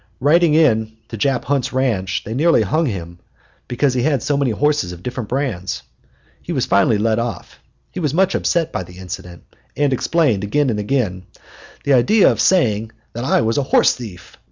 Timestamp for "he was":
6.41-6.65, 7.91-8.11